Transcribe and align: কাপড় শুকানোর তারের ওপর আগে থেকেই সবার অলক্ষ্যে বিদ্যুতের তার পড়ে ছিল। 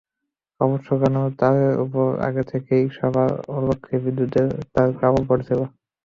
কাপড় 0.61 0.81
শুকানোর 0.85 1.29
তারের 1.39 1.73
ওপর 1.83 2.07
আগে 2.27 2.43
থেকেই 2.51 2.83
সবার 2.97 3.29
অলক্ষ্যে 3.51 3.95
বিদ্যুতের 4.03 4.47
তার 4.73 4.89
পড়ে 5.29 5.43
ছিল। 5.47 5.59